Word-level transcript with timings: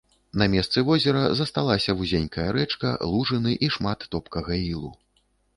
На 0.41 0.45
месцы 0.53 0.83
возера 0.87 1.21
засталася 1.41 1.95
вузенькая 2.01 2.47
рэчка, 2.57 2.97
лужыны 3.13 3.55
і 3.69 3.71
шмат 3.77 3.99
топкага 4.17 4.53
ілу. 4.73 4.91